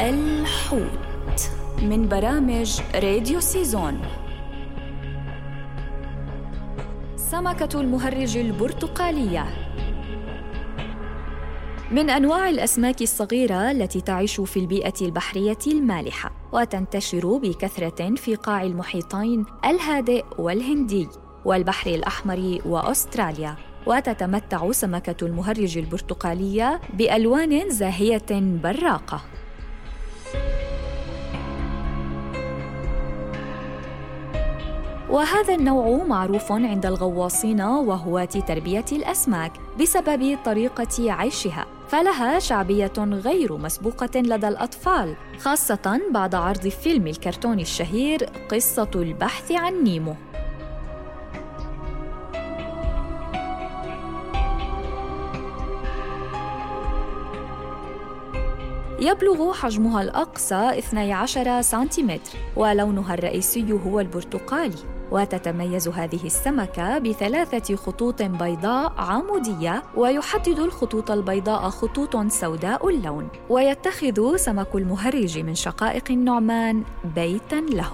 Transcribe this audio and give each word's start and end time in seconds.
الحوت 0.00 1.50
من 1.82 2.08
برامج 2.08 2.80
راديو 2.94 3.40
سيزون. 3.40 4.00
سمكة 7.16 7.80
المهرج 7.80 8.36
البرتقالية. 8.36 9.46
من 11.90 12.10
أنواع 12.10 12.48
الأسماك 12.48 13.02
الصغيرة 13.02 13.70
التي 13.70 14.00
تعيش 14.00 14.40
في 14.40 14.60
البيئة 14.60 14.94
البحرية 15.02 15.58
المالحة 15.66 16.32
وتنتشر 16.52 17.36
بكثرة 17.36 18.14
في 18.14 18.34
قاع 18.34 18.62
المحيطين 18.62 19.46
الهادئ 19.64 20.24
والهندي 20.38 21.08
والبحر 21.44 21.90
الأحمر 21.90 22.58
وأستراليا. 22.66 23.56
وتتمتع 23.86 24.72
سمكة 24.72 25.26
المهرج 25.26 25.78
البرتقالية 25.78 26.80
بألوان 26.94 27.70
زاهية 27.70 28.26
براقة. 28.62 29.20
وهذا 35.10 35.54
النوع 35.54 36.04
معروف 36.04 36.52
عند 36.52 36.86
الغواصين 36.86 37.60
وهواة 37.60 38.24
تربية 38.24 38.84
الأسماك 38.92 39.52
بسبب 39.80 40.38
طريقة 40.44 41.12
عيشها 41.12 41.66
فلها 41.88 42.38
شعبية 42.38 42.92
غير 42.98 43.56
مسبوقة 43.56 44.20
لدى 44.20 44.48
الأطفال 44.48 45.16
خاصة 45.38 46.00
بعد 46.10 46.34
عرض 46.34 46.68
فيلم 46.68 47.06
الكرتون 47.06 47.60
الشهير 47.60 48.24
قصة 48.24 48.90
البحث 48.94 49.52
عن 49.52 49.82
نيمو. 49.82 50.14
يبلغ 59.00 59.52
حجمها 59.52 60.02
الأقصى 60.02 60.78
12 60.78 61.62
سنتيمتر 61.62 62.38
ولونها 62.56 63.14
الرئيسي 63.14 63.72
هو 63.72 64.00
البرتقالي. 64.00 64.97
وتتميز 65.10 65.88
هذه 65.88 66.26
السمكة 66.26 66.98
بثلاثة 66.98 67.76
خطوط 67.76 68.22
بيضاء 68.22 68.92
عمودية 68.98 69.82
ويحدد 69.96 70.58
الخطوط 70.58 71.10
البيضاء 71.10 71.70
خطوط 71.70 72.16
سوداء 72.26 72.88
اللون 72.88 73.28
ويتخذ 73.48 74.36
سمك 74.36 74.74
المهرج 74.74 75.38
من 75.38 75.54
شقائق 75.54 76.10
النعمان 76.10 76.82
بيتاً 77.14 77.60
له 77.60 77.92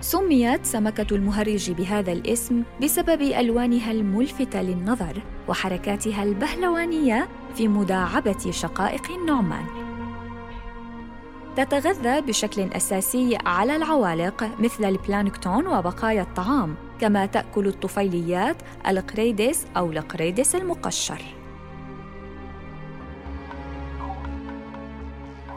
سميت 0.00 0.66
سمكة 0.66 1.16
المهرج 1.16 1.70
بهذا 1.70 2.12
الاسم 2.12 2.62
بسبب 2.82 3.22
ألوانها 3.22 3.92
الملفتة 3.92 4.62
للنظر 4.62 5.22
وحركاتها 5.48 6.22
البهلوانية 6.22 7.28
في 7.54 7.68
مداعبة 7.68 8.50
شقائق 8.50 9.10
النعمان. 9.10 9.64
تتغذى 11.56 12.20
بشكل 12.20 12.62
أساسي 12.72 13.38
على 13.46 13.76
العوالق 13.76 14.50
مثل 14.60 14.84
البلانكتون 14.84 15.66
وبقايا 15.66 16.22
الطعام، 16.22 16.74
كما 17.00 17.26
تأكل 17.26 17.66
الطفيليات 17.66 18.56
القريدس 18.88 19.66
أو 19.76 19.92
القريدس 19.92 20.54
المقشر. 20.54 21.22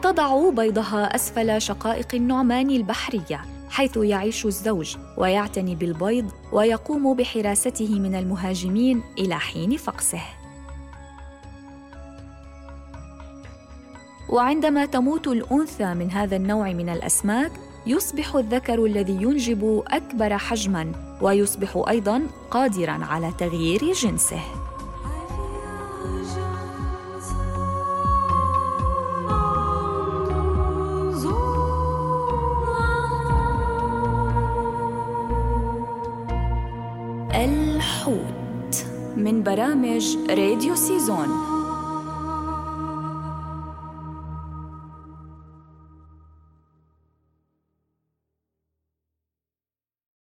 تضع 0.02 0.50
بيضها 0.50 1.14
أسفل 1.14 1.62
شقائق 1.62 2.14
النعمان 2.14 2.70
البحرية 2.70 3.40
حيث 3.70 3.96
يعيش 3.96 4.46
الزوج 4.46 4.96
ويعتني 5.16 5.74
بالبيض 5.74 6.30
ويقوم 6.52 7.14
بحراسته 7.14 8.00
من 8.00 8.14
المهاجمين 8.14 9.02
إلى 9.18 9.38
حين 9.38 9.76
فقسه 9.76 10.39
وعندما 14.30 14.86
تموت 14.86 15.26
الأنثى 15.26 15.94
من 15.94 16.10
هذا 16.10 16.36
النوع 16.36 16.72
من 16.72 16.88
الأسماك 16.88 17.52
يصبح 17.86 18.36
الذكر 18.36 18.84
الذي 18.84 19.12
ينجب 19.12 19.82
أكبر 19.88 20.38
حجما 20.38 20.92
ويصبح 21.22 21.84
أيضا 21.88 22.22
قادرا 22.50 22.98
على 23.04 23.32
تغيير 23.38 23.92
جنسه. 23.92 24.40
الحوت 37.34 38.86
من 39.16 39.42
برامج 39.42 40.16
راديو 40.30 40.74
سيزون. 40.74 41.59